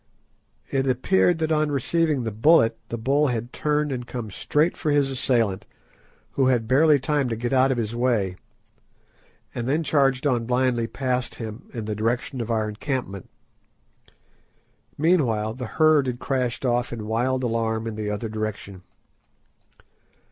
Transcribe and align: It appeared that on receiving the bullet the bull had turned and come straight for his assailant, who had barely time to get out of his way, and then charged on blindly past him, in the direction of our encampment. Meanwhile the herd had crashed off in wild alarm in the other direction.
It 0.71 0.87
appeared 0.89 1.37
that 1.37 1.51
on 1.51 1.69
receiving 1.71 2.23
the 2.23 2.31
bullet 2.31 2.75
the 2.89 2.97
bull 2.97 3.27
had 3.27 3.53
turned 3.53 3.91
and 3.91 4.07
come 4.07 4.31
straight 4.31 4.75
for 4.75 4.89
his 4.89 5.11
assailant, 5.11 5.67
who 6.31 6.47
had 6.47 6.67
barely 6.67 6.99
time 6.99 7.29
to 7.29 7.35
get 7.35 7.53
out 7.53 7.71
of 7.71 7.77
his 7.77 7.95
way, 7.95 8.35
and 9.53 9.69
then 9.69 9.83
charged 9.83 10.25
on 10.25 10.47
blindly 10.47 10.87
past 10.87 11.35
him, 11.35 11.69
in 11.71 11.85
the 11.85 11.93
direction 11.93 12.41
of 12.41 12.49
our 12.49 12.67
encampment. 12.67 13.29
Meanwhile 14.97 15.53
the 15.53 15.67
herd 15.77 16.07
had 16.07 16.17
crashed 16.17 16.65
off 16.65 16.91
in 16.91 17.05
wild 17.05 17.43
alarm 17.43 17.85
in 17.85 17.93
the 17.93 18.09
other 18.09 18.27
direction. 18.27 18.81